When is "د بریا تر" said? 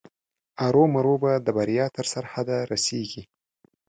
1.45-2.05